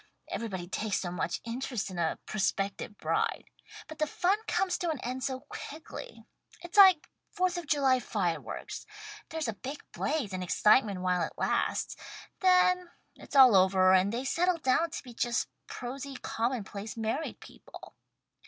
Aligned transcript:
Everybody 0.29 0.67
takes 0.67 0.99
so 0.99 1.11
much 1.11 1.41
interest 1.43 1.91
in 1.91 1.99
a 1.99 2.17
prospective 2.25 2.97
bride. 2.97 3.43
But 3.87 3.99
the 3.99 4.07
fun 4.07 4.39
comes 4.47 4.79
to 4.79 4.89
an 4.89 4.99
end 5.01 5.23
so 5.23 5.41
quickly. 5.41 6.25
It's 6.63 6.75
like 6.75 7.07
Fourth 7.29 7.55
of 7.55 7.67
July 7.67 7.99
fire 7.99 8.41
works. 8.41 8.87
There's 9.29 9.47
a 9.47 9.53
big 9.53 9.83
blaze 9.91 10.33
and 10.33 10.43
excitement 10.43 11.01
while 11.01 11.21
it 11.21 11.33
lasts. 11.37 11.95
Then 12.39 12.89
it's 13.15 13.35
all 13.35 13.55
over 13.55 13.93
and 13.93 14.11
they 14.11 14.25
settle 14.25 14.57
down 14.57 14.89
to 14.89 15.03
be 15.03 15.13
just 15.13 15.47
prosy 15.67 16.15
common 16.17 16.63
place 16.63 16.97
married 16.97 17.39
people. 17.39 17.93